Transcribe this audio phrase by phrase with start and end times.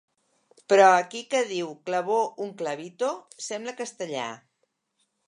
[0.71, 2.17] Però aquí que diu “clavó
[2.47, 3.11] un clavito”
[3.49, 4.27] sembla castellà.